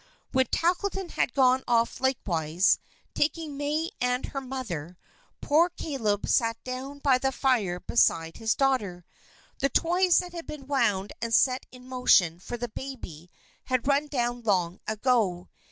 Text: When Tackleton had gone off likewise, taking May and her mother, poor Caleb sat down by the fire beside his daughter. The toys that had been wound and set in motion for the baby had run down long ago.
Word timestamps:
When 0.31 0.47
Tackleton 0.47 1.09
had 1.09 1.35
gone 1.35 1.63
off 1.67 2.01
likewise, 2.01 2.79
taking 3.13 3.55
May 3.55 3.91
and 4.01 4.25
her 4.25 4.41
mother, 4.41 4.97
poor 5.41 5.69
Caleb 5.69 6.27
sat 6.27 6.57
down 6.63 6.97
by 6.97 7.19
the 7.19 7.31
fire 7.31 7.79
beside 7.79 8.37
his 8.37 8.55
daughter. 8.55 9.05
The 9.59 9.69
toys 9.69 10.17
that 10.17 10.31
had 10.33 10.47
been 10.47 10.65
wound 10.65 11.13
and 11.21 11.31
set 11.31 11.67
in 11.71 11.87
motion 11.87 12.39
for 12.39 12.57
the 12.57 12.69
baby 12.69 13.29
had 13.65 13.87
run 13.87 14.07
down 14.07 14.41
long 14.41 14.79
ago. 14.87 15.49